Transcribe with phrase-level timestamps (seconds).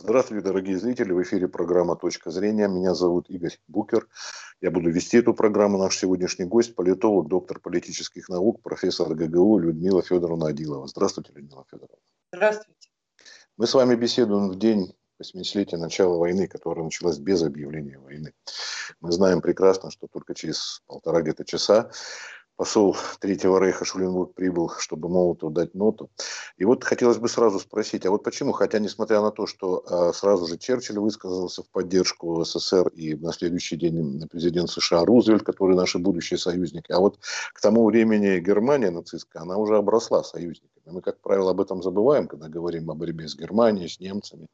[0.00, 1.10] Здравствуйте, дорогие зрители.
[1.10, 2.68] В эфире программа «Точка зрения».
[2.68, 4.06] Меня зовут Игорь Букер.
[4.60, 5.76] Я буду вести эту программу.
[5.76, 10.86] Наш сегодняшний гость– политолог, доктор политических наук, профессор ГГУ Людмила Федоровна Адилова.
[10.86, 11.98] Здравствуйте, Людмила Федоровна.
[12.32, 12.90] Здравствуйте.
[13.56, 18.32] Мы с вами беседуем в день 80-летия начала войны, которая началась без объявления войны.
[19.00, 21.90] Мы знаем прекрасно, что только через полтора где-то часа
[22.58, 26.10] посол Третьего Рейха Шуленбург прибыл, чтобы Молотову дать ноту.
[26.56, 30.12] И вот хотелось бы сразу спросить, а вот почему, хотя несмотря на то, что а,
[30.12, 35.76] сразу же Черчилль высказался в поддержку СССР и на следующий день президент США Рузвельт, который
[35.76, 37.20] наши будущие союзники, а вот
[37.54, 40.78] к тому времени Германия нацистская, она уже обросла союзниками.
[40.90, 44.48] Мы, как правило, об этом забываем, когда говорим о борьбе с Германией, с немцами.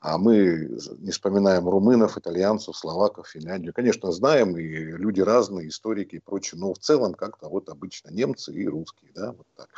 [0.00, 3.72] А мы не вспоминаем румынов, итальянцев, словаков, Финляндию.
[3.74, 8.52] Конечно, знаем, и люди разные, историки и прочее, но в целом как-то вот обычно немцы
[8.52, 9.10] и русские.
[9.14, 9.68] Да, вот, так.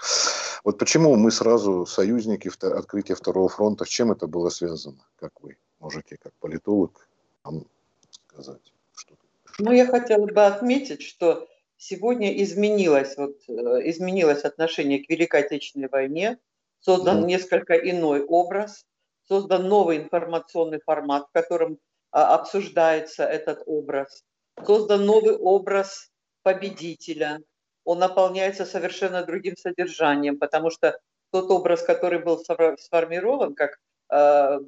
[0.64, 5.32] вот почему мы сразу союзники в открытии Второго фронта, с чем это было связано, как
[5.40, 7.08] вы можете, как политолог,
[7.44, 7.64] нам
[8.10, 8.72] сказать?
[8.94, 9.14] Что
[9.58, 13.52] ну, я хотела бы отметить, что сегодня изменилось, вот, э,
[13.90, 16.38] изменилось отношение к Великой Отечественной войне,
[16.80, 18.86] создан несколько иной образ,
[19.26, 21.78] создан новый информационный формат, в котором
[22.12, 24.24] а, обсуждается этот образ,
[24.64, 26.10] создан новый образ
[26.42, 27.40] победителя,
[27.84, 30.98] он наполняется совершенно другим содержанием, потому что
[31.30, 32.38] тот образ, который был
[32.78, 33.78] сформирован как
[34.10, 34.58] э,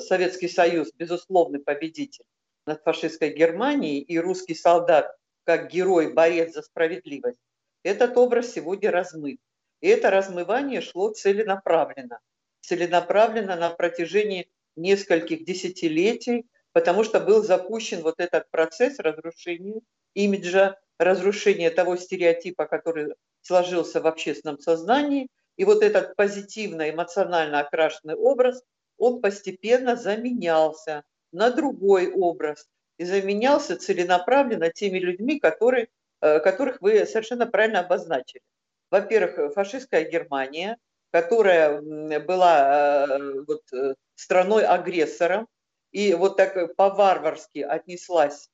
[0.00, 2.24] Советский Союз, безусловный победитель
[2.66, 7.38] над фашистской Германией и русский солдат как герой, борец за справедливость,
[7.82, 9.38] этот образ сегодня размыт.
[9.80, 12.18] И это размывание шло целенаправленно.
[12.62, 19.80] Целенаправленно на протяжении нескольких десятилетий, потому что был запущен вот этот процесс разрушения
[20.14, 25.28] имиджа, разрушения того стереотипа, который сложился в общественном сознании.
[25.56, 28.62] И вот этот позитивно, эмоционально окрашенный образ,
[28.98, 35.88] он постепенно заменялся на другой образ, и заменялся целенаправленно теми людьми, которые,
[36.20, 38.42] э, которых вы совершенно правильно обозначили.
[38.90, 40.76] Во-первых, фашистская Германия,
[41.10, 41.80] которая
[42.20, 45.48] была э, вот, э, страной-агрессором
[45.90, 48.48] и вот так по-варварски отнеслась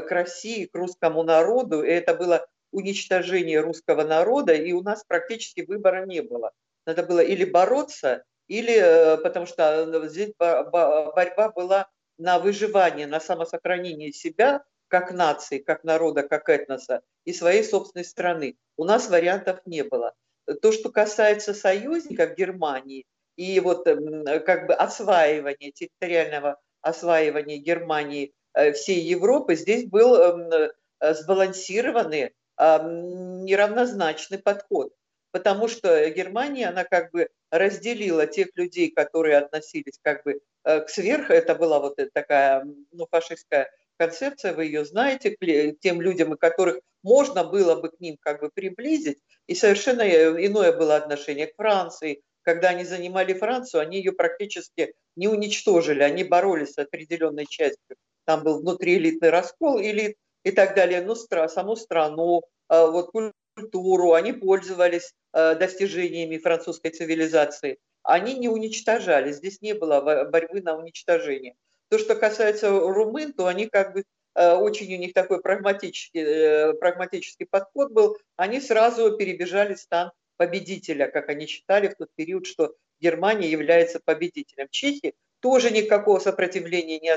[0.00, 5.62] к России, к русскому народу, и это было уничтожение русского народа, и у нас практически
[5.62, 6.52] выбора не было.
[6.86, 14.64] Надо было или бороться, или потому что здесь борьба была на выживание, на самосохранение себя
[14.88, 18.56] как нации, как народа, как этноса и своей собственной страны.
[18.76, 20.14] У нас вариантов не было.
[20.62, 23.06] То, что касается союзников Германии
[23.36, 28.30] и вот как бы осваивания, территориального осваивания Германии э,
[28.74, 30.52] всей Европы, здесь был эм,
[31.00, 34.92] э, сбалансированный, неравнозначный подход.
[35.32, 40.88] Потому что Германия, она как бы разделила тех людей, которые относились как бы Э, к
[40.88, 46.80] сверху, это была вот такая ну, фашистская концепция, вы ее знаете, к тем людям, которых
[47.02, 52.22] можно было бы к ним как бы приблизить, и совершенно иное было отношение к Франции.
[52.42, 57.96] Когда они занимали Францию, они ее практически не уничтожили, они боролись с определенной частью.
[58.24, 63.10] Там был внутриэлитный раскол элит и так далее, но саму страну, э, вот
[63.54, 70.76] культуру, они пользовались э, достижениями французской цивилизации они не уничтожали, здесь не было борьбы на
[70.76, 71.56] уничтожение.
[71.88, 74.04] То, что касается румын, то они как бы
[74.34, 81.08] э, очень у них такой прагматический, э, прагматический подход был, они сразу перебежали стан победителя,
[81.08, 84.68] как они считали в тот период, что Германия является победителем.
[84.70, 87.10] Чехи тоже никакого сопротивления не,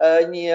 [0.00, 0.48] э, не,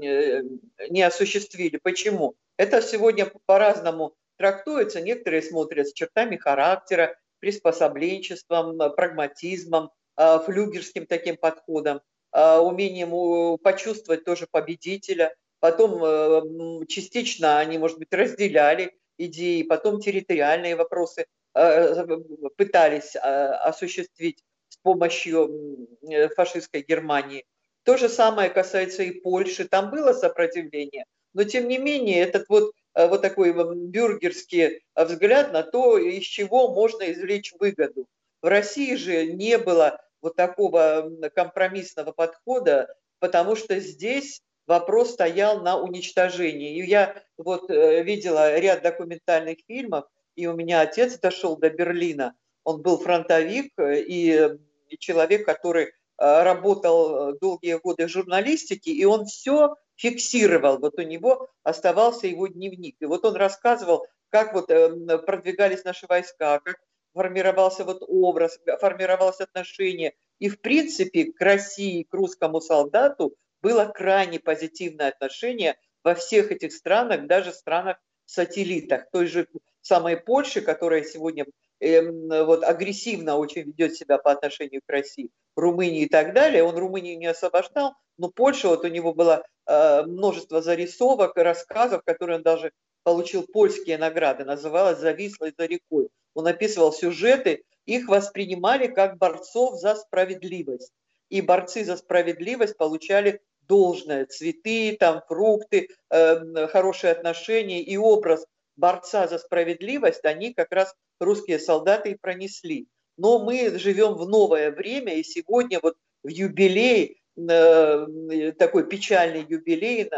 [0.00, 1.76] не, не осуществили.
[1.76, 2.34] Почему?
[2.56, 5.02] Это сегодня по-разному трактуется.
[5.02, 12.00] Некоторые смотрят с чертами характера, приспособленчеством, э, прагматизмом, э, флюгерским таким подходом,
[12.32, 15.34] э, умением почувствовать тоже победителя.
[15.60, 24.42] Потом частично они, может быть, разделяли идеи, потом территориальные вопросы пытались осуществить
[24.74, 25.88] с помощью
[26.36, 27.44] фашистской Германии.
[27.84, 29.68] То же самое касается и Польши.
[29.68, 34.62] Там было сопротивление, но тем не менее этот вот Э, вот такой бюргерский
[34.94, 38.06] э, взгляд на то, из чего можно извлечь выгоду.
[38.40, 45.78] В России же не было вот такого компромиссного подхода, потому что здесь вопрос стоял на
[45.78, 46.78] уничтожении.
[46.78, 50.04] И я вот э, видела ряд документальных фильмов,
[50.36, 52.34] и у меня отец дошел до Берлина.
[52.64, 54.58] Он был фронтовик и
[54.98, 62.26] человек, который работал долгие годы в журналистике, и он все фиксировал, вот у него оставался
[62.26, 62.96] его дневник.
[63.00, 66.78] И вот он рассказывал, как вот эм, продвигались наши войска, как
[67.12, 74.40] формировался вот образ, формировалось отношение И, в принципе, к России, к русскому солдату было крайне
[74.40, 79.08] позитивное отношение во всех этих странах, даже странах-сателлитах.
[79.12, 79.46] Той же
[79.80, 81.46] самой Польши, которая сегодня э,
[81.80, 86.64] вот, агрессивно очень ведет себя по отношению к России, Румынии и так далее.
[86.64, 92.38] Он Румынию не освобождал, но Польша, вот у него было э, множество зарисовок, рассказов, которые
[92.38, 92.72] он даже
[93.02, 96.08] получил польские награды, называлась «Завислой за рекой».
[96.34, 100.92] Он описывал сюжеты, их воспринимали как борцов за справедливость.
[101.28, 108.46] И борцы за справедливость получали должное, цветы, там, фрукты, э, хорошие отношения и образ
[108.76, 112.88] борца за справедливость, они как раз русские солдаты и пронесли.
[113.16, 120.10] Но мы живем в новое время, и сегодня вот в юбилей, э, такой печальный юбилей,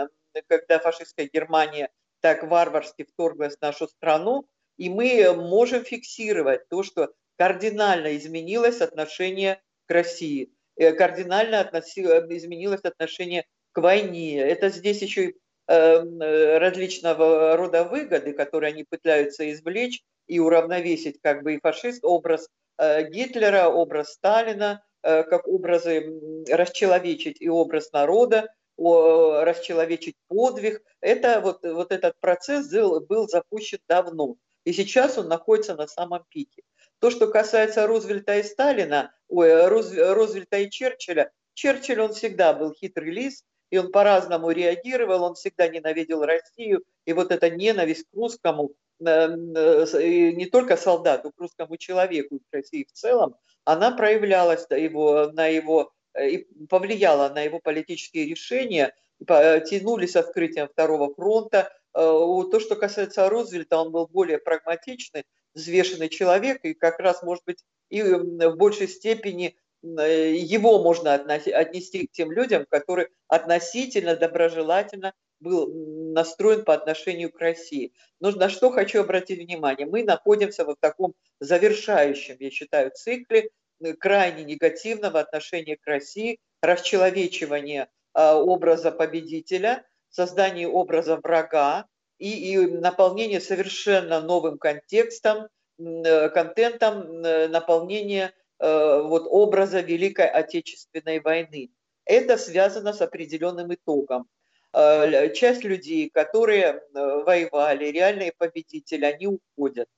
[0.49, 1.91] когда фашистская Германия
[2.21, 4.47] так варварски вторглась в нашу страну,
[4.79, 12.83] и мы можем фиксировать то, что кардинально изменилось отношение к России, э, кардинально относи, изменилось
[12.83, 14.39] отношение к войне.
[14.39, 15.35] Это здесь еще и
[15.69, 23.09] различного рода выгоды, которые они пытаются извлечь и уравновесить как бы и фашист, образ э,
[23.11, 30.83] Гитлера, образ Сталина, э, как образы расчеловечить и образ народа, расчеловечить подвиг.
[31.01, 34.37] Это вот, вот этот процесс был, был запущен давно.
[34.65, 36.63] И сейчас он находится на самом пике.
[36.99, 43.11] То, что касается Рузвельта и Сталина, ой, Рузвельта и Черчилля, Черчилль, он всегда был хитрый
[43.11, 48.73] лис, и он по-разному реагировал, он всегда ненавидел Россию, и вот эта ненависть к русскому,
[49.01, 54.77] э, э, не только солдату, к русскому человеку, к России в целом, она проявлялась на
[54.77, 61.73] его, на его э, и повлияла на его политические решения, тянулись открытием Второго фронта.
[61.95, 65.25] То, что касается Рузвельта, он был более прагматичный,
[65.55, 69.57] взвешенный человек, и как раз, может быть, и в большей степени
[69.95, 75.71] его можно отнести к тем людям, которые относительно доброжелательно был
[76.13, 77.93] настроен по отношению к России.
[78.21, 79.87] Но на что хочу обратить внимание?
[79.87, 83.51] Мы находимся в таком завершающем, я считаю, цикле
[83.81, 91.85] э, крайне негативного отношения к России, расчеловечивания а, образа победителя, создание образа врага
[92.19, 95.49] и, и наполнение совершенно новым контекстом,
[95.79, 101.71] э, контентом, наполнение Э, вот образа Великой Отечественной войны.
[102.07, 104.29] Это связано с определенным итогом.
[104.73, 109.89] Э, часть людей, которые э, воевали, реальные победители, они уходят.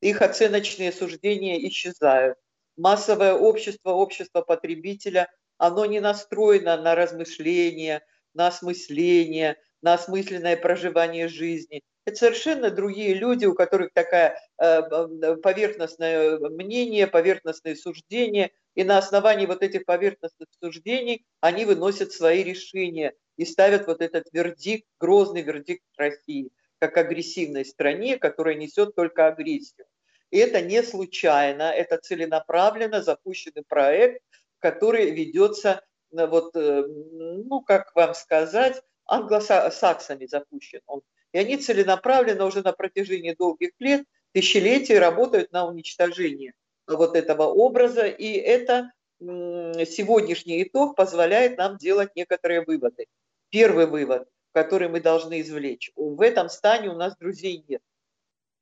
[0.00, 2.38] Их оценочные суждения исчезают.
[2.76, 11.82] Массовое общество, общество потребителя, оно не настроено на размышления, на осмысление, на осмысленное проживание жизни.
[12.04, 14.82] Это совершенно другие люди, у которых такая э,
[15.36, 23.14] поверхностное мнение, поверхностные суждения, и на основании вот этих поверхностных суждений они выносят свои решения
[23.36, 26.50] и ставят вот этот вердикт, грозный вердикт России,
[26.80, 29.86] как агрессивной стране, которая несет только агрессию.
[30.30, 34.22] И это не случайно, это целенаправленно запущенный проект,
[34.58, 40.80] который ведется, э, вот, э, ну, как вам сказать, англосаксами запущен.
[40.86, 46.54] Он и они целенаправленно уже на протяжении долгих лет, тысячелетий работают на уничтожение
[46.86, 48.06] вот этого образа.
[48.06, 53.06] И это сегодняшний итог позволяет нам делать некоторые выводы.
[53.50, 55.92] Первый вывод, который мы должны извлечь.
[55.96, 57.82] В этом стане у нас друзей нет.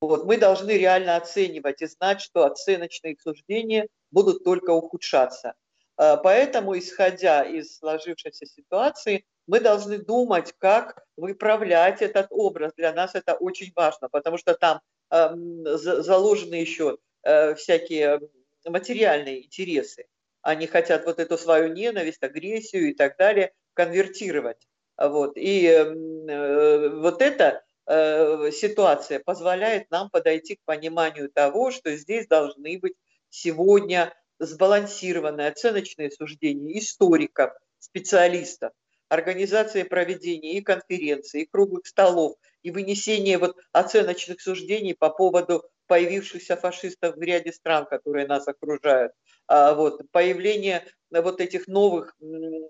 [0.01, 5.55] Вот, мы должны реально оценивать и знать, что оценочные суждения будут только ухудшаться.
[5.97, 12.73] А, поэтому, исходя из сложившейся ситуации, мы должны думать, как выправлять этот образ.
[12.77, 14.81] Для нас это очень важно, потому что там
[15.11, 15.35] э,
[15.75, 18.21] заложены еще э, всякие
[18.65, 20.07] материальные интересы.
[20.43, 24.69] Они хотят вот эту свою ненависть, агрессию и так далее конвертировать.
[24.97, 25.33] Вот.
[25.37, 32.79] И э, вот эта э, ситуация позволяет нам подойти к пониманию того, что здесь должны
[32.79, 32.95] быть
[33.31, 38.73] сегодня сбалансированные оценочные суждения историков, специалистов,
[39.11, 46.57] организация проведения и конференций, и круглых столов, и вынесение вот оценочных суждений по поводу появившихся
[46.57, 49.13] фашистов в ряде стран, которые нас окружают.
[49.49, 52.17] А вот, появление вот этих новых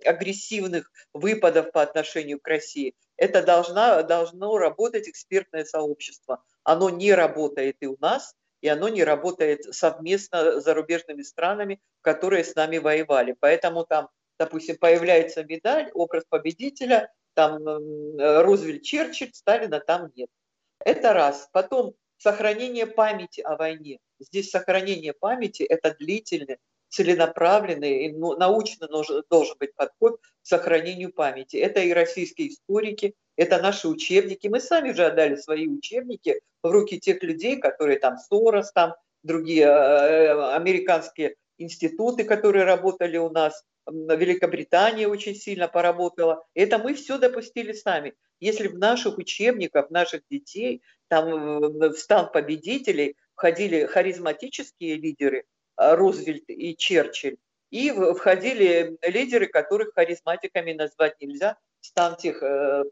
[0.06, 2.94] агрессивных выпадов по отношению к России.
[3.18, 6.42] Это должна, должно работать экспертное сообщество.
[6.64, 12.44] Оно не работает и у нас, и оно не работает совместно с зарубежными странами, которые
[12.44, 13.36] с нами воевали.
[13.38, 14.08] Поэтому там
[14.40, 17.62] допустим, появляется медаль, образ победителя, там
[18.18, 20.30] Рузвельт, Черчилль, Сталина там нет.
[20.82, 21.50] Это раз.
[21.52, 23.98] Потом сохранение памяти о войне.
[24.18, 26.56] Здесь сохранение памяти– это длительный
[26.88, 31.56] целенаправленный и ну, научно должен быть подход к сохранению памяти.
[31.58, 34.48] Это и российские историки, это наши учебники.
[34.48, 39.66] Мы сами же отдали свои учебники в руки тех людей, которые там Сорос, там другие
[39.66, 46.44] э, американские институты, которые работали у нас, Великобритания очень сильно поработала.
[46.54, 48.14] Это мы все допустили сами.
[48.38, 55.44] Если в наших учебниках, наших детей, там в стан победителей входили харизматические лидеры,
[55.76, 57.36] а, Рузвельт и Черчилль,
[57.70, 62.84] и входили лидеры, которых харизматиками назвать нельзя, стан тех, э,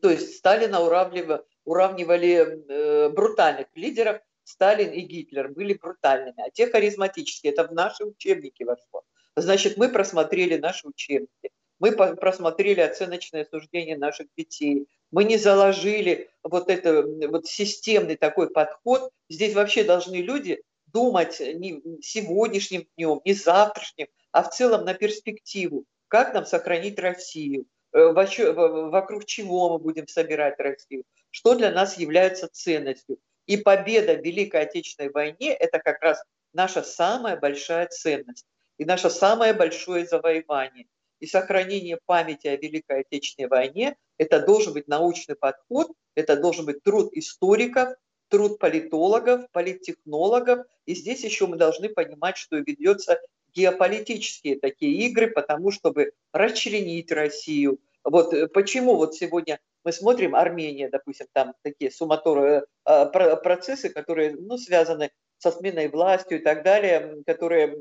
[0.00, 6.66] то есть Сталина уравнивали, уравнивали э, брутальных лидеров, Сталин и Гитлер были брутальными, а те
[6.66, 9.02] харизматические, это в наши учебники вошло.
[9.36, 16.70] Значит, мы просмотрели наши учебники, мы просмотрели оценочное суждение наших детей, мы не заложили вот
[16.70, 19.10] это вот системный такой подход.
[19.28, 25.84] Здесь вообще должны люди думать не сегодняшним днем, не завтрашним, а в целом на перспективу.
[26.08, 27.66] Как нам сохранить Россию?
[27.92, 31.04] Э, вокруг чего мы будем собирать Россию?
[31.30, 33.18] Что для нас является ценностью?
[33.52, 38.46] И победа в Великой Отечественной войне– это как раз наша самая большая ценность
[38.78, 40.86] и наше самое большое завоевание.
[41.20, 46.82] И сохранение памяти о Великой Отечественной войне– это должен быть научный подход, это должен быть
[46.82, 47.90] труд историков,
[48.28, 50.64] труд политологов, политтехнологов.
[50.86, 53.20] И здесь еще мы должны понимать, что ведется
[53.54, 57.80] геополитические такие игры, потому чтобы расчленить Россию.
[58.04, 63.06] Вот э, почему вот сегодня мы смотрим Армения, допустим, там такие суматуры, э,
[63.36, 67.76] процессы, которые ну, связаны со сменой властью и так далее, которые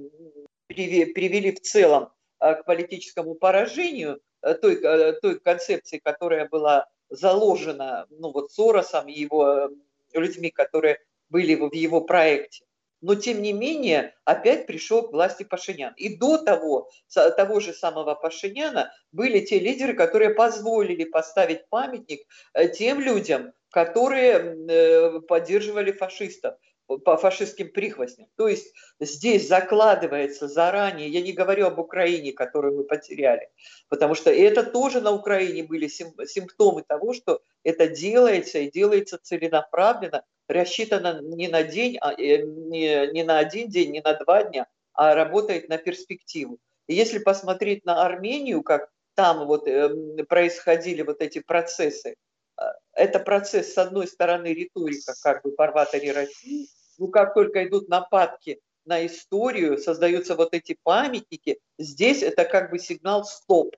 [0.67, 2.09] привели в целом
[2.39, 4.81] э, к политическому поражению той,
[5.21, 9.69] той концепции, которая была заложена ну, вот Соросом и его
[10.13, 10.97] людьми, которые
[11.29, 12.65] были в его проекте.
[13.01, 15.93] Но, тем не менее, опять пришел к власти Пашинян.
[15.97, 16.89] И до того,
[17.35, 22.21] того же самого Пашиняна были те лидеры, которые позволили поставить памятник
[22.53, 26.55] э, тем людям, которые э, поддерживали фашистов
[26.99, 28.27] по фашистским прихвостням.
[28.35, 33.49] То есть здесь закладывается заранее, я не говорю об Украине, которую мы потеряли,
[33.89, 40.23] потому что это тоже на Украине были симптомы того, что это делается и делается целенаправленно,
[40.47, 44.67] рассчитано не на день, а, э, не, не на один день, не на два дня,
[44.93, 46.59] а работает на перспективу.
[46.87, 52.15] И если посмотреть на Армению, как там вот эм, происходили вот эти процессы,
[52.59, 56.67] э, это процесс, с одной стороны, риторика, как бы фарватере России,
[57.01, 62.77] ну как только идут нападки на историю, создаются вот эти памятники, здесь это как бы
[62.77, 63.75] сигнал стоп.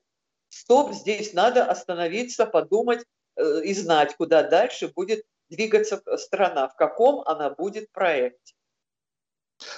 [0.49, 3.05] Стоп, здесь надо остановиться, подумать
[3.37, 8.55] э, и знать, куда дальше будет двигаться страна, в каком она будет проекте.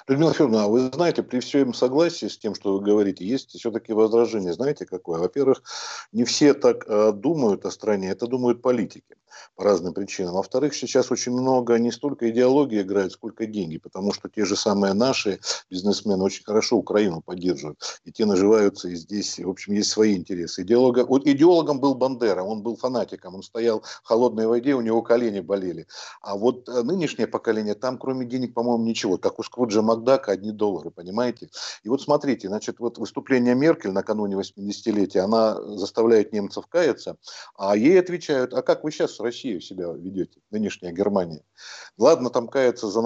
[0.07, 3.93] Людмила Федоровна, а вы знаете, при всем согласии с тем, что вы говорите, есть все-таки
[3.93, 4.53] возражение.
[4.53, 5.19] Знаете какое?
[5.19, 5.63] Во-первых,
[6.11, 9.15] не все так э, думают о стране, это думают политики
[9.55, 10.35] по разным причинам.
[10.35, 14.93] Во-вторых, сейчас очень много не столько идеологии играет, сколько деньги, потому что те же самые
[14.93, 15.39] наши
[15.69, 20.63] бизнесмены очень хорошо Украину поддерживают, и те наживаются, и здесь, в общем, есть свои интересы.
[20.63, 25.01] Идеолога, вот идеологом был Бандера, он был фанатиком, он стоял в холодной воде, у него
[25.01, 25.87] колени болели.
[26.21, 30.51] А вот э, нынешнее поколение, там кроме денег, по-моему, ничего, как у Скруджа Макдака, одни
[30.51, 31.49] доллары, понимаете?
[31.83, 37.17] И вот смотрите, значит, вот выступление Меркель накануне 80-летия, она заставляет немцев каяться,
[37.57, 41.43] а ей отвечают, а как вы сейчас Россию себя ведете, нынешняя Германия.
[41.97, 43.01] Ладно, там кается за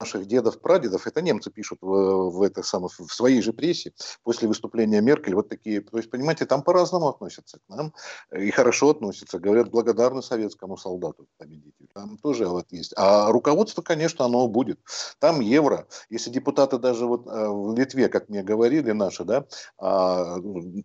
[0.00, 3.92] наших дедов, прадедов, это немцы пишут в, в, это самое, в своей же прессе
[4.22, 7.92] после выступления Меркель, вот такие, то есть, понимаете, там по-разному относятся к нам,
[8.34, 12.94] и хорошо относятся, говорят, благодарны советскому солдату победителю, там тоже вот есть.
[12.96, 14.80] А руководство, конечно, оно будет.
[15.18, 19.44] Там евро, если депутаты даже вот э, в Литве, как мне говорили наши, да,
[19.78, 20.38] а,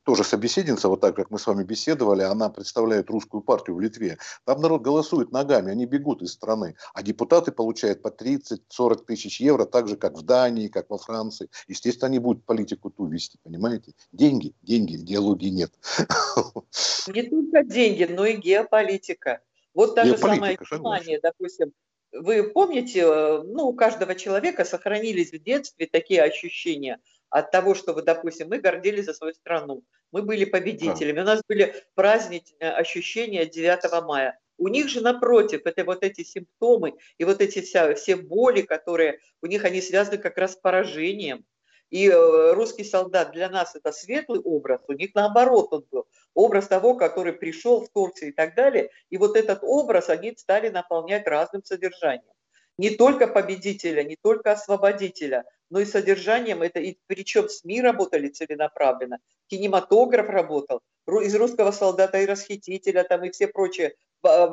[0.03, 4.17] тоже собеседница, вот так, как мы с вами беседовали, она представляет русскую партию в Литве,
[4.43, 9.65] там народ голосует ногами, они бегут из страны, а депутаты получают по 30-40 тысяч евро,
[9.65, 11.49] так же, как в Дании, как во Франции.
[11.67, 13.93] Естественно, они будут политику ту вести, понимаете?
[14.11, 15.71] Деньги, деньги, идеологии нет.
[17.07, 19.41] Не только деньги, но и геополитика.
[19.73, 21.73] Вот та же самая Германия, допустим,
[22.11, 27.93] вы помните, э, ну, у каждого человека сохранились в детстве такие ощущения от того, что,
[28.01, 34.05] допустим, мы гордились за свою страну, мы были победителями, у нас были праздничные ощущения 9
[34.05, 34.39] мая.
[34.57, 39.19] У них же напротив, это вот эти симптомы и вот эти вся, все боли, которые
[39.41, 41.45] у них, они связаны как раз с поражением.
[41.91, 46.07] И э, русский солдат для нас это светлый образ, у них наоборот он был.
[46.33, 48.89] Образ того, который пришел в Турцию и так далее.
[49.09, 52.33] И вот этот образ они стали наполнять разным содержанием.
[52.77, 59.19] не только победителя, не только освободителя, но и содержанием это, и причем СМИ работали целенаправленно,
[59.47, 63.95] кинематограф работал, из русского солдата и расхитителя, там и все прочие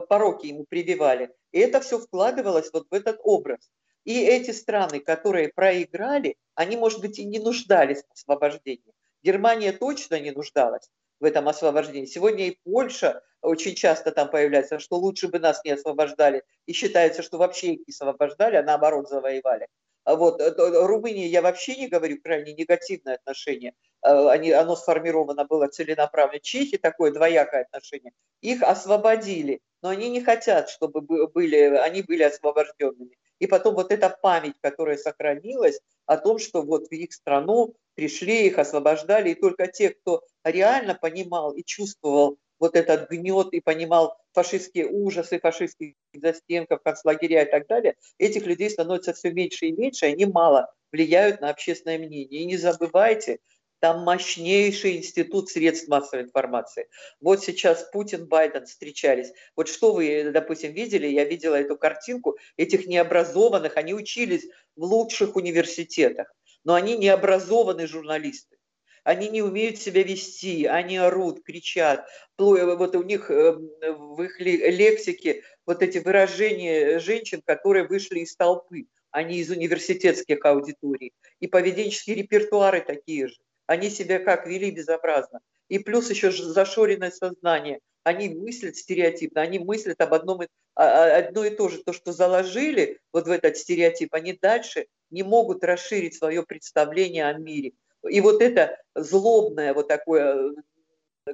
[0.09, 1.31] пороки ему прививали.
[1.53, 3.71] И это все вкладывалось вот в этот образ.
[4.05, 8.95] И эти страны, которые проиграли, они, может быть, и не нуждались в освобождении.
[9.23, 12.07] Германия точно не нуждалась в этом освобождении.
[12.07, 16.43] Сегодня и Польша очень часто там появляется, что лучше бы нас не освобождали.
[16.67, 19.69] И считается, что вообще их не освобождали, а наоборот завоевали.
[20.05, 23.75] А вот э, Румынии я вообще не говорю, крайне негативное отношение.
[24.03, 26.41] Э, они, оно сформировано было целенаправленно.
[26.41, 28.13] Чехи такое двоякое отношение.
[28.41, 33.17] Их освободили, но они не хотят, чтобы были, они были освобожденными.
[33.39, 38.47] И потом вот эта память, которая сохранилась о том, что вот в их страну пришли,
[38.47, 44.17] их освобождали, и только те, кто реально понимал и чувствовал вот этот гнет и понимал
[44.33, 50.07] фашистские ужасы, фашистских застенков, концлагеря и так далее, этих людей становится все меньше и меньше,
[50.07, 52.43] и они мало влияют на общественное мнение.
[52.43, 53.39] И не забывайте,
[53.83, 56.87] там мощнейший институт средств массовой информации.
[57.21, 59.33] Вот сейчас Путин, Байден встречались.
[59.57, 61.09] Вот что вы, допустим, видели?
[61.09, 63.77] Я видела эту картинку этих необразованных.
[63.77, 64.47] Они учились
[64.77, 68.57] в лучших университетах, но они необразованные журналисты
[69.05, 72.07] они не умеют себя вести, они орут, кричат.
[72.39, 73.69] Вот у них эм,
[74.15, 80.45] в их лексике вот эти выражения женщин, которые вышли из толпы, а не из университетских
[80.45, 81.13] аудиторий.
[81.41, 83.39] И поведенческие репертуары такие же.
[83.73, 85.41] Они себя как вели безобразно.
[85.69, 87.81] И плюс еще зашоренное сознание.
[88.05, 90.43] Они мыслят стереотипно, они мыслят об одном
[90.75, 91.83] а, одно и то же.
[91.83, 97.33] То, что заложили вот в этот стереотип, они дальше не могут расширить свое представление о
[97.33, 97.73] мире.
[98.07, 100.53] И вот это злобное вот такое,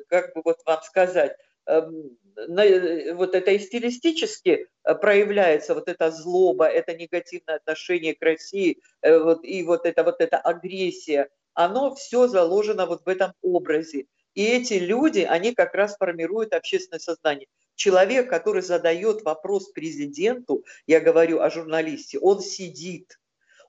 [0.06, 2.16] как бы вот вам сказать, эм,
[3.16, 9.18] вот это и стилистически э, проявляется вот эта злоба, это негативное отношение к России, э,
[9.18, 14.06] вот, и вот эта вот эта агрессия, оно все заложено вот в этом образе.
[14.34, 17.48] И эти люди, они как раз формируют общественное сознание.
[17.74, 23.18] Человек, который задает вопрос президенту, я говорю о журналисте, он сидит,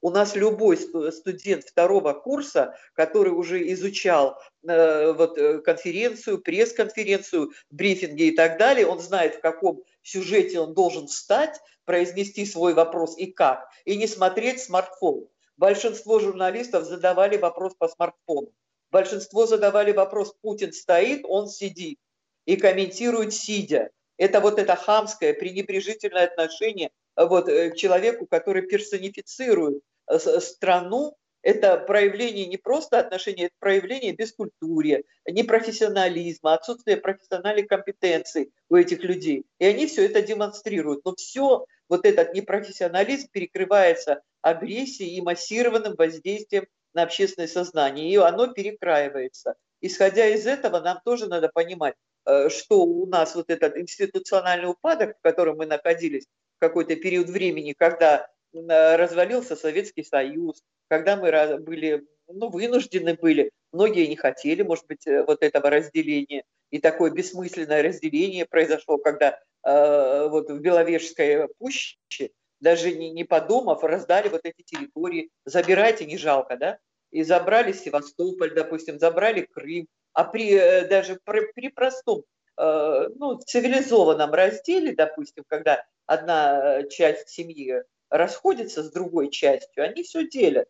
[0.02, 8.24] у нас любой студент второго курса, который уже изучал э, вот, э, конференцию, пресс-конференцию, брифинги
[8.24, 13.28] и так далее, он знает, в каком сюжете он должен встать, произнести свой вопрос и
[13.28, 15.28] как, и не смотреть смартфон.
[15.60, 18.52] Большинство журналистов задавали вопрос по смартфону.
[18.92, 22.00] Большинство задавали вопрос, Путин стоит, он сидит
[22.46, 23.92] и комментирует сидя.
[24.18, 31.78] Это вот это хамское, пренебрежительное отношение вот, э, к человеку, который персонифицирует Э, страну, это
[31.78, 39.46] проявление не просто отношения, это проявление бескультурия, непрофессионализма, отсутствие профессиональной компетенции у этих людей.
[39.60, 41.06] И они все это демонстрируют.
[41.06, 48.12] Но все вот этот непрофессионализм перекрывается агрессией и массированным воздействием на общественное сознание.
[48.12, 49.56] И оно перекраивается.
[49.82, 55.18] Исходя из этого, нам тоже надо понимать, э, что у нас вот этот институциональный упадок,
[55.18, 56.26] в котором мы находились
[56.58, 64.08] в какой-то период времени, когда развалился Советский Союз, когда мы были, ну, вынуждены были, многие
[64.08, 70.28] не хотели, может быть, э, вот этого разделения, и такое бессмысленное разделение произошло, когда э,
[70.30, 76.58] вот в Беловежской пуще, даже не, не подумав, раздали вот эти территории, забирайте, не жалко,
[76.58, 76.80] да,
[77.12, 82.24] и забрали Севастополь, допустим, забрали Крым, а при, э, даже при, при простом
[82.58, 90.28] э, ну, цивилизованном разделе, допустим, когда одна часть семьи расходятся с другой частью, они все
[90.28, 90.68] делят.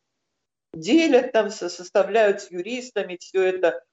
[0.73, 3.84] Делят, там составляют с юристами, все это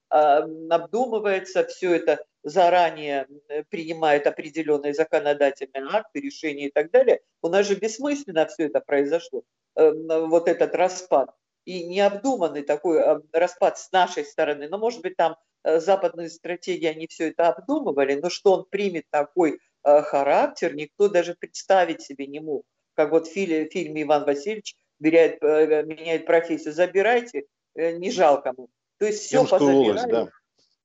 [0.70, 7.20] обдумывается, все это заранее э, принимает определенные законодательные акты, решения и так далее.
[7.42, 9.42] У нас же бессмысленно все это произошло,
[9.74, 11.30] э, вот этот распад.
[11.64, 14.68] И необдуманный такой э, распад с нашей стороны.
[14.68, 19.58] Но, может быть, там западные стратегии, они все это обдумывали, но что он примет такой
[19.82, 22.64] характер, никто даже представить себе не мог
[22.96, 26.72] как вот в фильме, Иван Васильевич меняет, э, меняет профессию.
[26.72, 28.68] Забирайте, э, не жалко му.
[28.98, 29.84] То есть все позабирали.
[29.84, 30.28] Волость, да.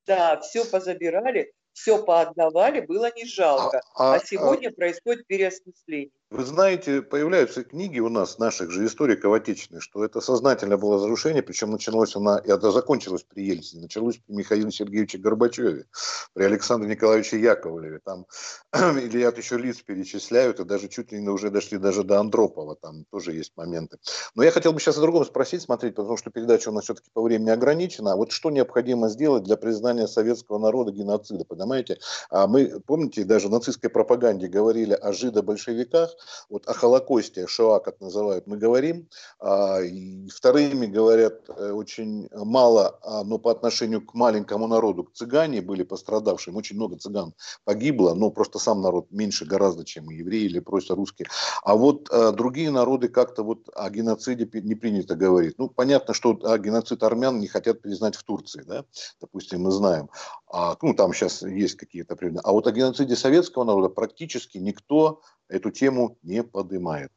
[0.05, 3.81] да, все позабирали, все поотдавали, было не жалко.
[3.95, 4.73] А, а, а сегодня а...
[4.73, 6.11] происходит переосмысление.
[6.31, 11.43] Вы знаете, появляются книги у нас, наших же историков отечественных, что это сознательно было разрушение,
[11.43, 15.87] причем началось она, и это закончилось при Ельцине, началось при Михаиле Сергеевиче Горбачеве,
[16.31, 18.25] при Александре Николаевиче Яковлеве, там,
[18.73, 22.77] или я еще лиц перечисляют, и даже чуть ли не уже дошли даже до Андропова,
[22.77, 23.97] там тоже есть моменты.
[24.33, 27.09] Но я хотел бы сейчас о другом спросить, смотреть, потому что передача у нас все-таки
[27.11, 28.15] по времени ограничена.
[28.15, 31.99] Вот что необходимо сделать для признания советского народа геноцида, понимаете?
[32.29, 36.15] А мы, помните, даже в нацистской пропаганде говорили о жидо-большевиках,
[36.49, 39.07] вот о Холокосте, Шоа, как называют, мы говорим,
[39.39, 45.13] а, и вторыми говорят э, очень мало, а, но по отношению к маленькому народу, к
[45.13, 50.45] цыгане были пострадавшим, очень много цыган погибло, но просто сам народ меньше гораздо, чем евреи
[50.45, 51.27] или просто русские.
[51.63, 55.55] А вот а, другие народы как-то вот о геноциде не принято говорить.
[55.57, 58.85] Ну, понятно, что а, геноцид армян не хотят признать в Турции, да,
[59.19, 60.09] допустим, мы знаем.
[60.51, 62.41] А, ну, там сейчас есть какие-то определенные.
[62.43, 67.11] А вот о геноциде советского народа практически никто эту тему не поднимает.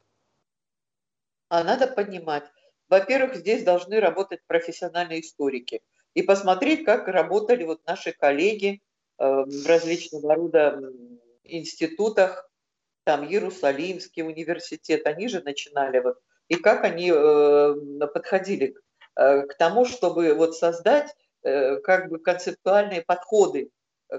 [1.49, 2.43] А надо поднимать.
[2.89, 5.81] Во-первых, здесь должны работать профессиональные историки
[6.13, 8.81] и посмотреть, как работали вот наши коллеги
[9.17, 10.81] э, в различного рода
[11.43, 12.49] институтах,
[13.03, 16.17] там Иерусалимский университет, они же начинали вот,
[16.47, 18.75] и как они э, подходили
[19.15, 23.69] э, к тому, чтобы вот создать э, как бы концептуальные подходы,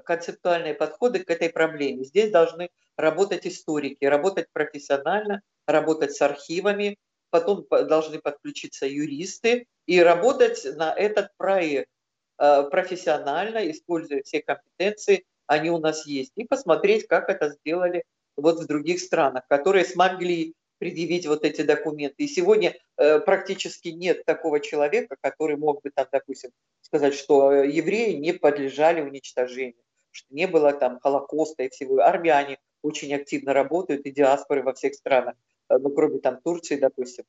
[0.04, 2.04] концептуальные подходы к этой проблеме.
[2.04, 6.98] Здесь должны работать историки, работать профессионально, работать с архивами,
[7.30, 11.88] потом должны подключиться юристы и работать на этот проект
[12.36, 18.04] профессионально, используя все компетенции, они у нас есть, и посмотреть, как это сделали
[18.36, 22.24] вот в других странах, которые смогли предъявить вот эти документы.
[22.24, 28.14] И сегодня э, практически нет такого человека, который мог бы там, допустим, сказать, что евреи
[28.14, 32.00] не подлежали уничтожению, что не было там Холокоста и всего.
[32.00, 35.34] Армяне очень активно работают, и диаспоры во всех странах,
[35.68, 37.24] э, ну, кроме там Турции, допустим,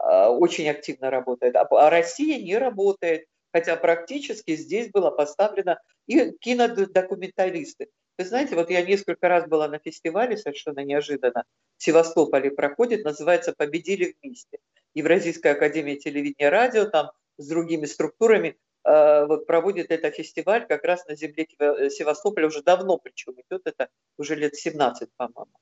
[0.00, 1.56] э, очень активно работают.
[1.56, 7.88] А, а Россия не работает, хотя практически здесь было поставлено и кинодокументалисты.
[8.20, 11.44] Вы знаете, вот я несколько раз была на фестивале, совершенно неожиданно,
[11.78, 14.58] в Севастополе проходит, называется «Победили вместе».
[14.92, 20.84] Евразийская академия телевидения и радио там с другими структурами э, вот проводит этот фестиваль как
[20.84, 21.46] раз на земле
[21.88, 25.56] Севастополя уже давно, причем идет это уже лет 17, по-моему.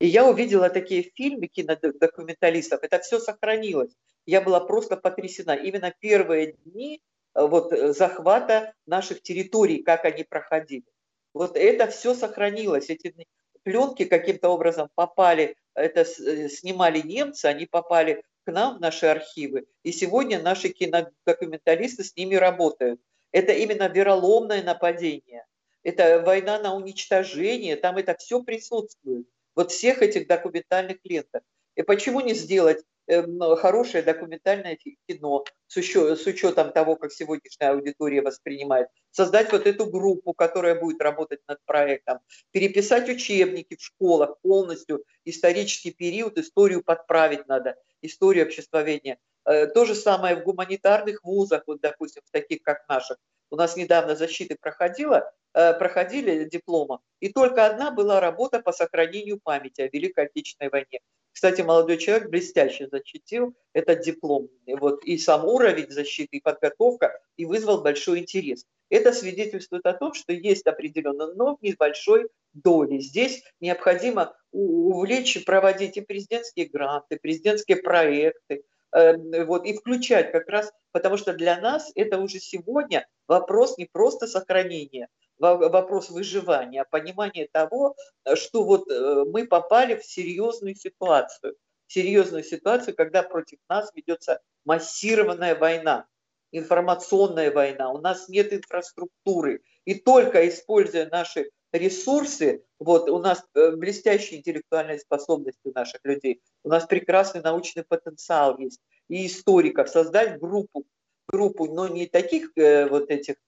[0.00, 3.92] И я увидела такие фильмы кинодокументалистов, это все сохранилось.
[4.24, 5.54] Я была просто потрясена.
[5.56, 7.02] Именно первые дни
[7.34, 10.86] э, вот, э, захвата наших территорий, как они проходили.
[11.34, 12.90] Вот это все сохранилось.
[12.90, 13.14] Эти
[13.62, 19.66] пленки каким-то образом попали, это э, снимали немцы, они попали к нам в наши архивы.
[19.82, 23.00] И сегодня наши кинодокументалисты с ними работают.
[23.30, 25.44] Это именно вероломное нападение.
[25.82, 29.26] Это война на уничтожение, там это все присутствует.
[29.54, 31.42] Вот всех этих документальных лентах.
[31.78, 34.76] И почему не сделать Эм, хорошее документальное
[35.08, 41.40] кино с, учетом того, как сегодняшняя аудитория воспринимает, создать вот эту группу, которая будет работать
[41.48, 42.18] над проектом,
[42.50, 49.16] переписать учебники в школах полностью, исторический период, историю подправить надо, историю обществоведения.
[49.46, 53.16] Э, то же самое в гуманитарных вузах, вот, допустим, в таких как наших.
[53.48, 59.40] У нас недавно защиты проходила, э, проходили диплома, и только одна была работа по сохранению
[59.42, 61.00] памяти о Великой Отечественной войне.
[61.38, 64.48] Кстати, молодой человек блестяще защитил этот диплом.
[64.66, 68.66] Вот, и сам уровень защиты, и подготовка, и вызвал большой интерес.
[68.90, 72.98] Это свидетельствует о том, что есть определенно, но в небольшой доли.
[72.98, 80.72] Здесь необходимо увлечь, проводить и президентские гранты, президентские проекты, э, вот, и включать как раз,
[80.90, 85.06] потому что для нас это уже сегодня вопрос не просто сохранения,
[85.38, 87.96] вопрос выживания, понимание того,
[88.34, 95.54] что вот э, мы попали в серьезную ситуацию, серьезную ситуацию, когда против нас ведется массированная
[95.54, 96.06] война,
[96.52, 103.72] информационная война, у нас нет инфраструктуры, и только используя наши ресурсы, вот у нас э,
[103.72, 110.84] блестящие интеллектуальные способности наших людей, у нас прекрасный научный потенциал есть, и историков, создать группу,
[111.28, 113.47] группу, но не таких э, вот этих а,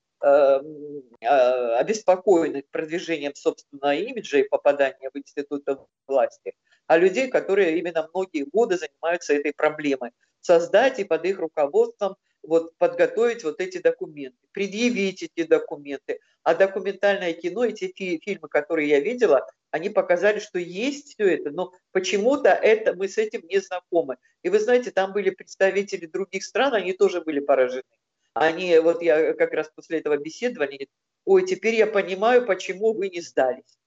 [1.21, 6.53] обеспокоенных продвижением собственного имиджа и попадания в институты власти,
[6.87, 10.11] а людей, которые именно многие годы занимаются этой проблемой.
[10.41, 16.19] Создать и под их руководством вот, подготовить вот эти документы, предъявить эти документы.
[16.43, 21.51] А документальное кино, эти фи фильмы, которые я видела, они показали, что есть все это,
[21.51, 24.17] но почему-то это, мы с этим не знакомы.
[24.41, 27.83] И вы знаете, там были представители других стран, они тоже были поражены.
[28.33, 30.87] Они, вот я как раз после этого беседования,
[31.25, 33.77] ой, теперь я понимаю, почему вы не сдались.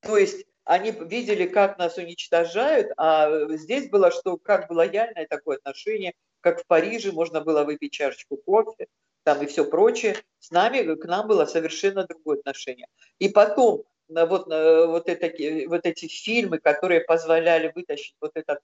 [0.00, 5.58] То есть они видели, как нас уничтожают, а здесь было, что как бы лояльное такое
[5.58, 8.86] отношение, как в Париже можно было выпить чашечку кофе,
[9.24, 10.16] там и все прочее.
[10.38, 12.86] С нами, к нам было совершенно другое отношение.
[13.18, 18.60] И потом вот, вот, это, вот эти фильмы, которые позволяли вытащить вот этот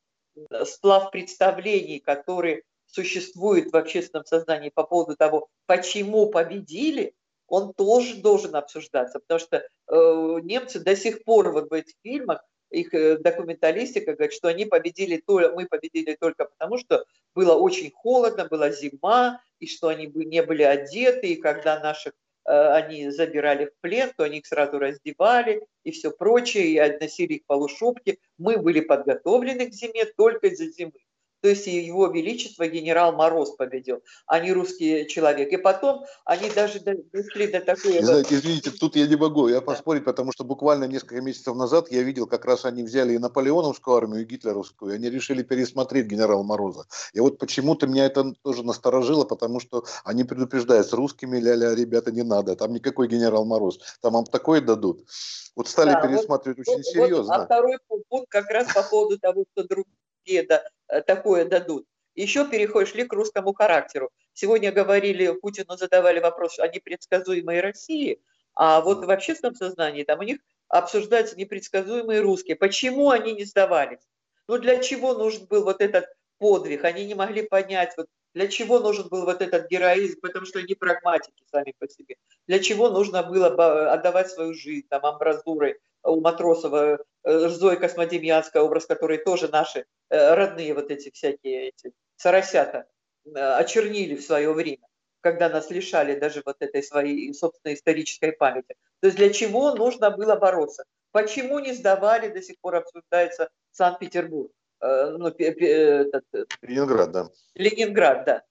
[0.64, 7.14] сплав представлений, который существует в общественном сознании по поводу того, почему победили,
[7.46, 12.44] он тоже должен обсуждаться, потому что э, немцы до сих пор вот в этих фильмах
[12.70, 18.46] их э, документалистика говорит, что они победили, мы победили только потому, что было очень холодно,
[18.46, 22.12] была зима, и что они не были одеты, и когда наших
[22.46, 27.34] э, они забирали в плен, то они их сразу раздевали и все прочее, и относили
[27.34, 28.20] их полушубки.
[28.38, 30.92] Мы были подготовлены к зиме только из-за зимы
[31.40, 35.52] то есть его величество генерал Мороз победил, а не русский человек.
[35.52, 38.02] И потом они даже дошли до такой...
[38.02, 42.02] Знаете, извините, тут я не могу, я поспорить, потому что буквально несколько месяцев назад я
[42.02, 46.42] видел, как раз они взяли и наполеоновскую армию, и гитлеровскую, и они решили пересмотреть генерала
[46.42, 46.86] Мороза.
[47.14, 52.12] И вот почему-то меня это тоже насторожило, потому что они предупреждают, с русскими ля-ля, ребята,
[52.12, 55.06] не надо, там никакой генерал Мороз, там вам такое дадут.
[55.56, 57.34] Вот стали да, пересматривать вот, очень вот, серьезно.
[57.34, 59.64] Вот, а второй пункт как раз по поводу того, что
[60.30, 61.86] другие да, Э, такое дадут.
[62.16, 64.10] Еще перешли к русскому характеру.
[64.32, 68.20] Сегодня говорили, Путину задавали вопрос о непредсказуемой России,
[68.54, 70.38] а вот в общественном сознании там у них
[70.68, 72.56] обсуждаются непредсказуемые русские.
[72.56, 74.00] Почему они не сдавались?
[74.48, 76.06] Ну для чего нужен был вот этот
[76.38, 76.84] подвиг?
[76.84, 80.74] Они не могли понять, вот для чего нужен был вот этот героизм, потому что они
[80.74, 82.16] прагматики сами по себе.
[82.48, 88.86] Для чего нужно было отдавать свою жизнь, там, амбразурой, у Матросова э, Зоя Космодемьянская, образ
[88.86, 92.86] которой тоже наши э, родные вот эти всякие эти соросята
[93.24, 94.86] э, очернили в свое время,
[95.20, 98.74] когда нас лишали даже вот этой своей собственной исторической памяти.
[99.00, 100.84] То есть для чего нужно было бороться?
[101.12, 104.52] Почему не сдавали, до сих пор обсуждается Санкт-Петербург?
[104.82, 106.24] Ну, этот,
[106.62, 107.28] Ленинград, да.
[107.54, 108.42] Ленинград, да.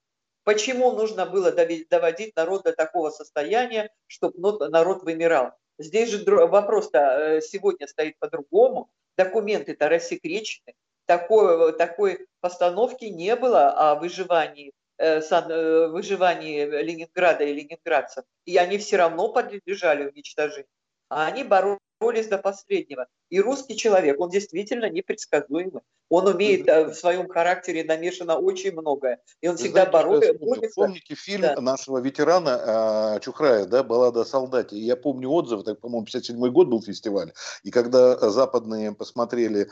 [0.44, 5.52] Почему нужно было доводить народ до такого состояния, чтобы народ вымирал?
[5.80, 8.90] Здесь же вопрос-то э, сегодня стоит по-другому.
[9.16, 10.74] Документы-то рассекречены.
[11.06, 18.24] Такой, такой постановки не было о выживании, э, э, выживании Ленинграда и ленинградцев.
[18.44, 20.68] И они все равно подлежали уничтожению.
[21.08, 23.06] А они боролись до последнего.
[23.28, 25.82] И русский человек, он действительно непредсказуемый.
[26.08, 29.20] Он умеет в своем характере намешано очень многое.
[29.40, 30.34] И он Вы всегда боролся.
[30.74, 31.60] Помните фильм да.
[31.60, 34.76] нашего ветерана э, Чухрая, да, «Баллада о солдате».
[34.76, 37.32] я помню отзывы, так, по-моему, 57 год был фестиваль.
[37.62, 39.68] И когда западные посмотрели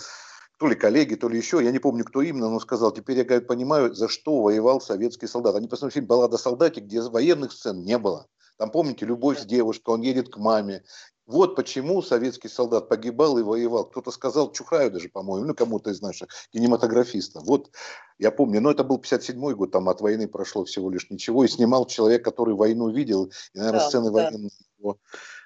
[0.59, 3.25] то ли коллеги, то ли еще, я не помню, кто именно, но сказал, теперь я
[3.25, 5.55] говорит, понимаю, за что воевал советский солдат.
[5.55, 8.27] Они посмотрели фильм «Баллада о солдате», где военных сцен не было.
[8.59, 10.83] Там, помните, любовь с девушкой, он едет к маме.
[11.29, 13.85] Вот почему советский солдат погибал и воевал.
[13.85, 17.45] Кто-то сказал, Чухраю даже, по-моему, ну, кому-то из наших кинематографистов.
[17.45, 17.71] Вот
[18.19, 21.49] я помню, но это был 57-й год, там от войны прошло всего лишь ничего, и
[21.49, 24.13] снимал человек, который войну видел, и, наверное, да, сцены да.
[24.13, 24.51] военные.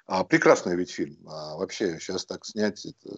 [0.07, 1.17] А, прекрасный ведь фильм.
[1.27, 3.17] А, вообще, сейчас так снять, это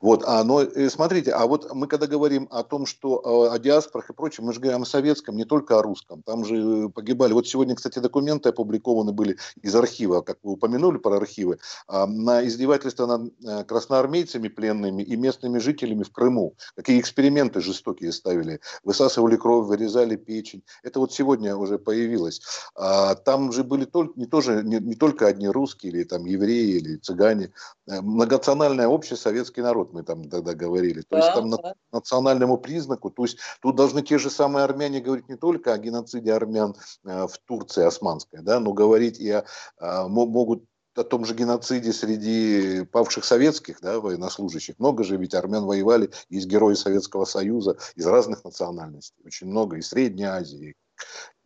[0.00, 3.58] вот, а, но э, смотрите, а вот мы когда говорим о том, что э, о
[3.58, 6.22] диаспорах и прочем, мы же говорим о советском, не только о русском.
[6.22, 7.32] Там же погибали.
[7.32, 12.46] Вот сегодня, кстати, документы опубликованы были из архива, как вы упомянули про архивы, а, на
[12.46, 16.54] издевательство над э, красноармейцами пленными и местными жителями в Крыму.
[16.76, 18.60] Какие эксперименты жестокие ставили.
[18.84, 20.62] Высасывали кровь, вырезали печень.
[20.82, 22.40] Это вот сегодня уже появилось.
[22.74, 26.76] А, там же были только, не, тоже, не, не только одни русские, или там евреи,
[26.76, 27.52] или цыгане.
[27.86, 31.00] Многонациональное общее советское русский народ, мы там тогда говорили.
[31.02, 31.74] То да, есть там да.
[31.92, 36.32] национальному признаку, то есть тут должны те же самые армяне говорить не только о геноциде
[36.32, 36.74] армян
[37.04, 39.44] э, в Турции османской, да, но говорить и о,
[39.80, 44.78] э, могут о том же геноциде среди павших советских да, военнослужащих.
[44.78, 49.22] Много же ведь армян воевали, из герои Советского Союза, из разных национальностей.
[49.24, 50.74] Очень много, из Средней Азии.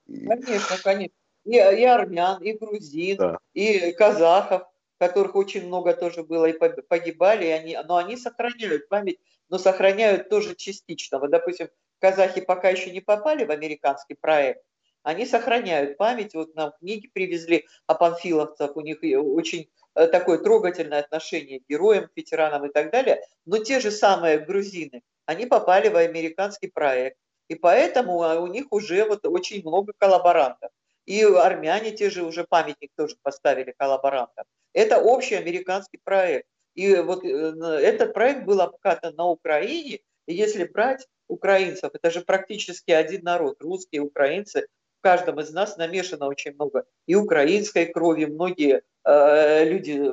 [0.06, 0.26] И...
[0.26, 1.14] Конечно, конечно.
[1.44, 3.38] И, и армян, и грузин, да.
[3.52, 4.62] и казахов
[5.02, 10.28] которых очень много тоже было и погибали, и они, но они сохраняют память, но сохраняют
[10.28, 11.18] тоже частично.
[11.18, 14.62] Вот, допустим, казахи пока еще не попали в американский проект,
[15.02, 16.34] они сохраняют память.
[16.34, 22.06] Вот нам книги привезли о панфиловцах, у них очень э, такое трогательное отношение к героям,
[22.06, 23.20] к ветеранам и так далее.
[23.44, 27.16] Но те же самые грузины, они попали в американский проект.
[27.48, 30.70] И поэтому а, у них уже вот очень много коллаборантов.
[31.06, 34.44] И армяне те же уже памятник тоже поставили коллаборантам.
[34.72, 36.46] Это общий американский проект.
[36.74, 40.00] И вот э, этот проект был обкатан на Украине.
[40.26, 44.66] И если брать украинцев, это же практически один народ, русские, украинцы,
[44.98, 50.12] в каждом из нас намешано очень много и украинской крови, многие э, люди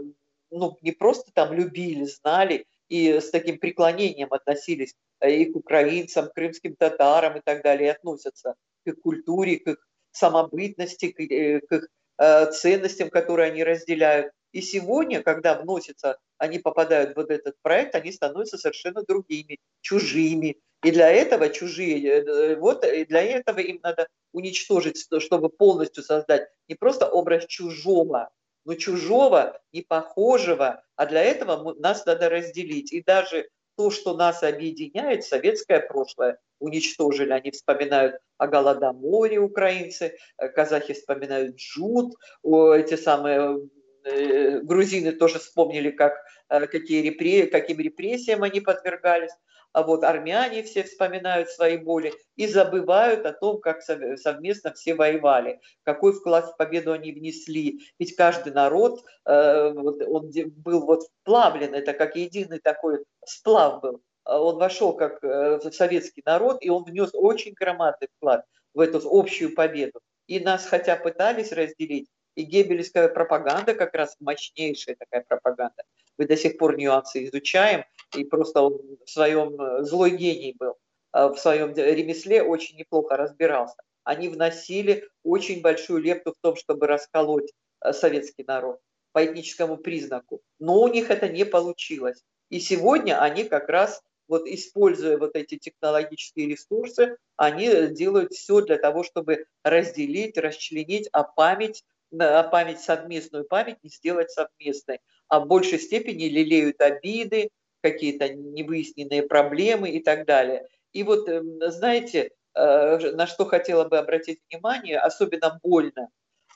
[0.50, 6.28] ну, не просто там любили, знали и с таким преклонением относились э, и к украинцам,
[6.28, 11.20] к крымским татарам и так далее, и относятся к их культуре, к их самобытности, к,
[11.20, 14.32] э, их э, ценностям, которые они разделяют.
[14.52, 20.58] И сегодня, когда вносятся, они попадают в вот этот проект, они становятся совершенно другими, чужими.
[20.84, 26.76] И для этого чужие, э, вот для этого им надо уничтожить, чтобы полностью создать не
[26.76, 28.30] просто образ чужого,
[28.66, 30.84] но чужого, не похожего.
[30.96, 32.92] А для этого нас надо разделить.
[32.92, 37.32] И даже то, что нас объединяет, советское прошлое уничтожили.
[37.32, 42.14] Они вспоминают о Голодоморе украинцы, э, казахи вспоминают джут,
[42.44, 43.70] эти самые
[44.04, 49.32] э, грузины тоже вспомнили, как, э, какие репре, каким репрессиям они подвергались
[49.72, 55.60] а вот армяне все вспоминают свои боли и забывают о том, как совместно все воевали,
[55.84, 57.82] какой вклад в победу они внесли.
[58.00, 64.02] Ведь каждый народ, он был вот вплавлен, это как единый такой сплав был.
[64.24, 68.80] А он вошел как э, в советский народ, и он внес очень громадный вклад в
[68.80, 70.00] эту общую победу.
[70.28, 75.84] И нас хотя пытались разделить, и геббельская пропаганда как раз мощнейшая такая пропаганда.
[76.18, 77.84] Мы до сих пор нюансы изучаем,
[78.16, 80.76] и просто он в своем э, злой гений был,
[81.14, 83.78] э, в своем ремесле очень неплохо разбирался.
[84.04, 87.52] Они вносили очень большую лепту в том, чтобы расколоть
[87.84, 88.80] э, советский народ
[89.12, 90.42] по этническому признаку.
[90.60, 92.24] Но у них это не получилось.
[92.50, 98.78] И сегодня они как раз, вот используя вот эти технологические ресурсы, они делают все для
[98.78, 101.84] того, чтобы разделить, расчленить, а память
[102.18, 107.50] а память совместную память не сделать совместной, а в большей степени лелеют обиды,
[107.82, 110.68] какие-то невыясненные проблемы и так далее.
[110.92, 116.10] И вот, эм, знаете, э, на что хотела бы обратить внимание, особенно больно,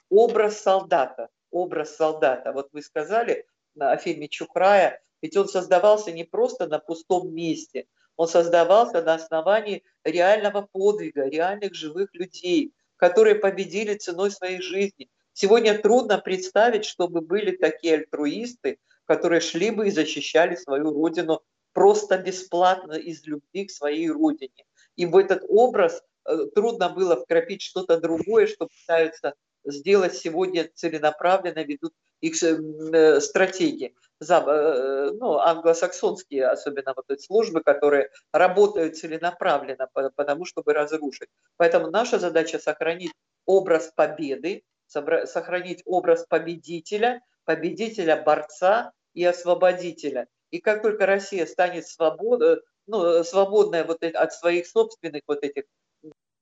[0.09, 2.51] образ солдата, образ солдата.
[2.51, 3.45] Вот вы сказали
[3.79, 9.83] о фильме Чухрая, ведь он создавался не просто на пустом месте, он создавался на основании
[10.03, 17.55] реального подвига, реальных живых людей, которые победили ценой своей жизни, Сегодня трудно представить, чтобы были
[17.55, 21.41] такие альтруисты, которые шли бы и защищали свою родину
[21.73, 24.63] просто бесплатно из любви к своей родине.
[24.95, 29.33] И в этот образ э, трудно было вкрапить что-то другое, что пытаются
[29.65, 33.95] сделать сегодня целенаправленно, ведут их э, стратегии.
[34.29, 41.29] Э, ну, англосаксонские, особенно вот эти службы, которые работают целенаправленно, потому чтобы разрушить.
[41.57, 43.11] Поэтому наша задача сохранить
[43.45, 50.27] образ победы, сохранить образ победителя, победителя, борца и освободителя.
[50.51, 55.63] И как только Россия станет свобод, ну, свободная вот от своих собственных вот этих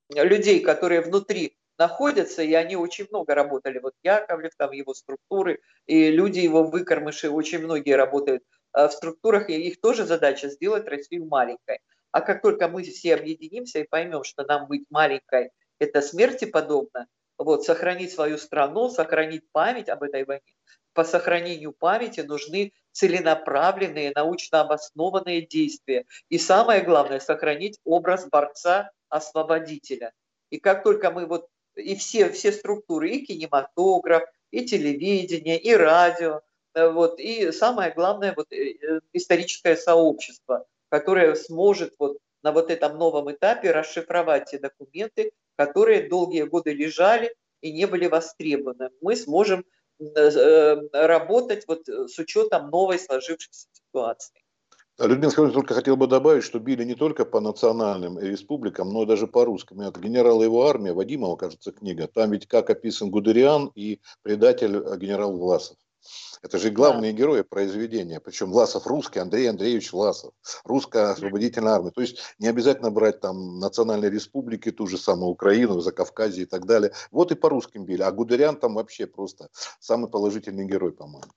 [0.09, 3.79] людей, которые внутри находятся, и они очень много работали.
[3.79, 9.49] Вот Яковлев, там его структуры, и люди его выкормыши, очень многие работают э, в структурах,
[9.49, 11.79] и их тоже задача сделать Россию маленькой.
[12.11, 17.07] А как только мы все объединимся и поймем, что нам быть маленькой– это смерти подобно,
[17.37, 20.53] вот, сохранить свою страну, сохранить память об этой войне.
[20.93, 26.05] По сохранению памяти нужны целенаправленные, научно обоснованные действия.
[26.29, 30.11] И самое главное, сохранить образ борца-освободителя.
[30.49, 36.41] И как только мы вот, и все, все структуры, и кинематограф, и телевидение, и радио,
[36.73, 42.71] э, вот, и самое главное, вот, э, э, историческое сообщество, которое сможет вот на вот
[42.71, 48.89] этом новом этапе расшифровать те документы, которые долгие годы лежали и не были востребованы.
[49.01, 49.63] Мы сможем
[50.93, 54.40] работать вот с учетом новой сложившейся ситуации.
[55.07, 59.05] Людмила Скажите, только хотел бы добавить, что били не только по национальным республикам, но и
[59.05, 59.81] даже по русским.
[59.81, 62.07] Это генерал его армия, Вадимова, кажется, книга.
[62.07, 65.77] Там ведь как описан Гудериан и предатель э, генерал Власов.
[66.41, 67.17] Это же главные да.
[67.19, 68.19] герои произведения.
[68.19, 70.33] Причем Власов русский, Андрей Андреевич Власов.
[70.63, 71.91] Русская освободительная армия.
[71.91, 76.65] То есть не обязательно брать там национальные республики, ту же самую Украину, Закавказье и так
[76.65, 76.93] далее.
[77.11, 78.01] Вот и по русским били.
[78.01, 81.31] А Гудериан там вообще просто самый положительный герой, по-моему.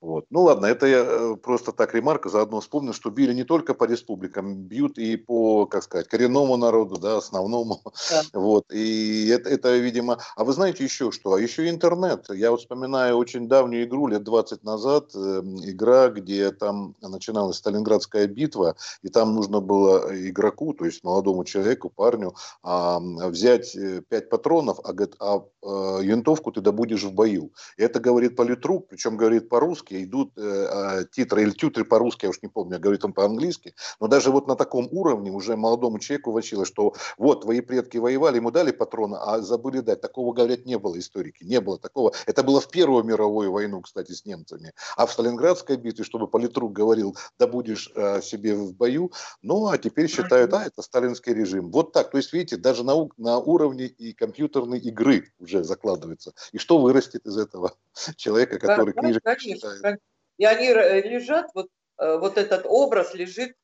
[0.00, 0.26] Вот.
[0.30, 2.28] Ну ладно, это я э, просто так ремарка.
[2.28, 6.98] Заодно вспомнил, что били не только по республикам, бьют и по, как сказать, коренному народу,
[6.98, 7.82] да, основному.
[8.10, 8.22] Да.
[8.32, 8.72] Вот.
[8.72, 10.18] И это, это, видимо...
[10.36, 11.34] А вы знаете еще что?
[11.34, 12.26] А еще интернет.
[12.30, 15.18] Я вот вспоминаю очень давнюю игру лет 20 назад э,
[15.64, 21.90] игра, где там начиналась Сталинградская битва, и там нужно было игроку, то есть молодому человеку,
[21.90, 27.52] парню, взять 5 э, патронов, а, говорит, а э, винтовку ты добудешь в бою.
[27.76, 32.30] И это говорит политрук, причем говорит по-русски, идут э, а, титры или тютры по-русски, я
[32.30, 36.32] уж не помню, говорит он по-английски, но даже вот на таком уровне уже молодому человеку
[36.32, 40.00] вочилось, что вот твои предки воевали, ему дали патроны, а забыли дать.
[40.00, 42.12] Такого, говорят, не было историки, не было такого.
[42.26, 44.72] Это было в Первую мировую войну, кстати, с немцами.
[44.96, 49.12] А в Сталинградской битве, чтобы политрук говорил, да будешь э, себе в бою,
[49.42, 51.70] ну, а теперь считают, а, это сталинский режим.
[51.70, 52.10] Вот так.
[52.10, 56.32] То есть, видите, даже на, на уровне и компьютерной игры уже закладывается.
[56.52, 57.72] И что вырастет из этого
[58.16, 60.00] человека, который да, книжек конечно, читает?
[60.38, 61.68] И они лежат, вот,
[61.98, 63.56] э, вот этот образ лежит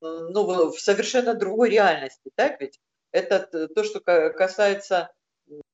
[0.00, 2.80] ну, в совершенно другой реальности, так ведь?
[3.12, 5.10] Это то, что касается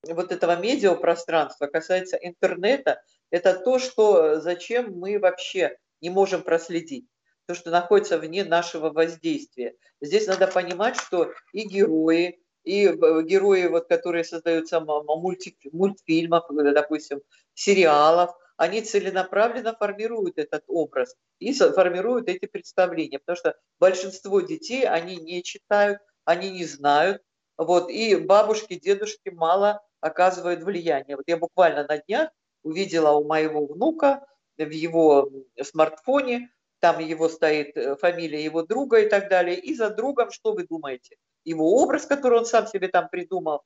[0.03, 7.07] вот этого медиапространства, касается интернета, это то, что зачем мы вообще не можем проследить
[7.47, 9.77] то, что находится вне нашего воздействия.
[10.01, 16.73] Здесь надо понимать, что и герои, и э, герои, вот, которые создаются мульти, мультфильмов, э,
[16.73, 17.21] допустим,
[17.55, 25.17] сериалов, они целенаправленно формируют этот образ и формируют эти представления, потому что большинство детей, они
[25.17, 27.23] не читают, они не знают,
[27.57, 31.17] вот, и бабушки, дедушки мало оказывают влияние.
[31.17, 32.31] Вот я буквально на днях
[32.63, 34.27] увидела у моего внука
[34.59, 35.31] в его
[35.63, 36.51] смартфоне
[36.81, 39.59] там его стоит э, фамилия его друга и так далее.
[39.59, 41.17] И за другом, что вы думаете?
[41.45, 43.63] Его образ, который он сам себе там придумал,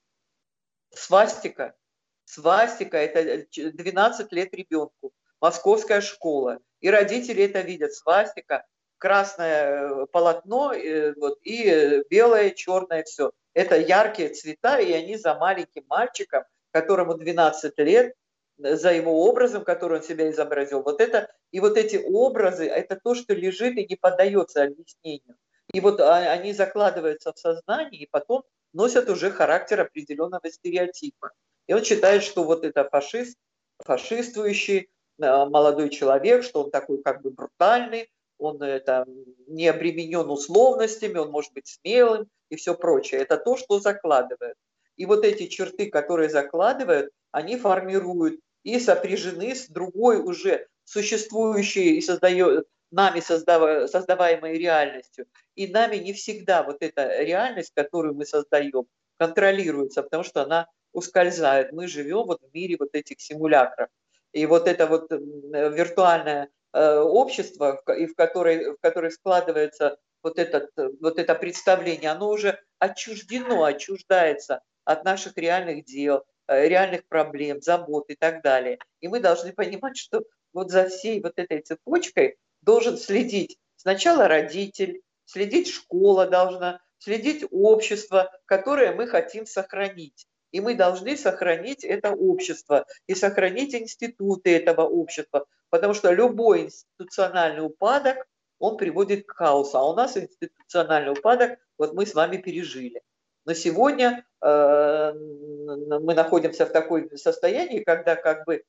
[0.95, 1.75] свастика.
[2.25, 6.59] Свастика– это 12 э, лет ребенку, московская школа.
[6.81, 7.95] И родители это видят.
[7.95, 8.65] Свастика,
[8.99, 10.73] красное э, полотно
[11.17, 13.33] вот, и белое, черное все.
[13.55, 18.15] Это яркие цвета, и они за маленьким мальчиком, которому 12 лет,
[18.63, 20.83] за его образом, который он себя изобразил.
[20.83, 25.37] Вот это, и вот эти образы, это то, что лежит и не поддается объяснению.
[25.73, 31.31] И вот они закладываются в сознание и потом носят уже характер определенного стереотипа.
[31.67, 33.39] И он считает, что вот это фашист,
[33.79, 39.07] фашистующий э, молодой человек, что он такой как бы брутальный, он это,
[39.47, 43.21] не обременен условностями, он может быть смелым и все прочее.
[43.21, 44.57] Это то, что закладывает.
[44.97, 52.01] И вот эти черты, которые закладывают, они формируют и сопряжены с другой уже существующей и
[52.01, 55.27] создает, нами создава, создаваемой реальностью.
[55.55, 58.87] И нами не всегда вот эта реальность, которую мы создаем,
[59.19, 61.73] контролируется, потому что она ускользает.
[61.73, 63.89] Мы живем вот в мире вот этих симулякров.
[64.33, 70.71] И вот это вот виртуальное э, общество, и в которой, в которой складывается вот, этот,
[71.01, 78.11] вот это представление, оно уже отчуждено, отчуждается от наших реальных дел, Э, реальных проблем, забот
[78.11, 78.79] и так далее.
[79.01, 80.23] И мы должны понимать, что
[80.53, 88.31] вот за всей вот этой цепочкой должен следить сначала родитель, следить школа должна, следить общество,
[88.47, 90.27] которое мы хотим сохранить.
[90.53, 97.65] И мы должны сохранить это общество и сохранить институты этого общества, потому что любой институциональный
[97.65, 98.27] упадок,
[98.59, 99.79] он приводит к хаосу.
[99.79, 103.01] А у нас институциональный упадок, вот мы с вами пережили.
[103.45, 108.65] Но сегодня э, мы находимся в такой состоянии, когда как бы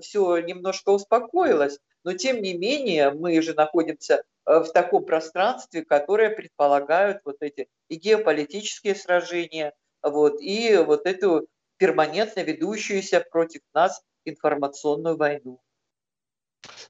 [0.00, 6.30] все немножко успокоилось, но тем не менее мы же находимся э, в таком пространстве, которое
[6.30, 9.72] предполагают вот эти и геополитические сражения,
[10.02, 11.46] вот, и вот эту
[11.76, 15.60] перманентно ведущуюся против нас информационную войну.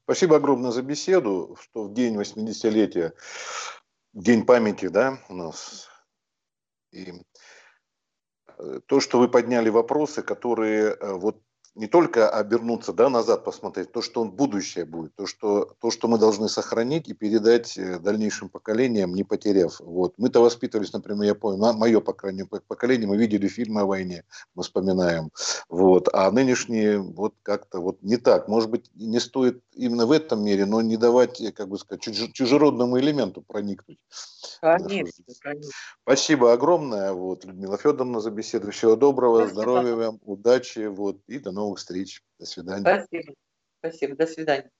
[0.03, 3.13] Спасибо огромное за беседу, что в день 80-летия,
[4.13, 5.89] день памяти, да, у нас
[6.95, 7.13] и
[8.57, 11.41] э, то, что вы подняли вопросы, которые э, вот
[11.75, 16.07] не только обернуться да, назад, посмотреть, то, что он будущее будет, то что, то, что
[16.07, 19.79] мы должны сохранить и передать э, дальнейшим поколениям, не потеряв.
[19.81, 20.13] Вот.
[20.17, 24.23] Мы-то воспитывались, например, я помню, мое по крайней поколение, мы видели фильмы о войне,
[24.55, 25.31] мы вспоминаем.
[25.67, 26.07] Вот.
[26.13, 28.47] А нынешние вот как-то вот не так.
[28.47, 32.01] Может быть, не стоит именно в этом мере, но не давать, как бы сказать,
[32.33, 33.99] чужеродному элементу проникнуть.
[34.61, 35.71] Конечно, конечно.
[36.03, 38.71] Спасибо огромное, вот, Людмила Федоровна, за беседу.
[38.71, 39.61] Всего доброго, Спасибо.
[39.61, 42.21] здоровья вам, удачи, вот, и до новых встреч.
[42.39, 42.81] До свидания.
[42.81, 43.33] Спасибо.
[43.79, 44.15] Спасибо.
[44.15, 44.71] До свидания.